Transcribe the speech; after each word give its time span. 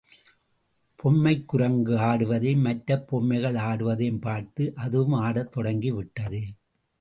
பொம்மைக்குரங்கு 1.03 1.95
ஆடுவதையும், 1.97 2.61
மற்ற 2.61 2.97
பொம்மைகள் 2.99 3.53
ஆடுவதையும் 3.53 4.21
பார்த்து 4.21 4.73
அதுவும் 4.75 5.13
ஆடத் 5.13 5.51
தொடங்கிவிட்டது. 5.51 6.41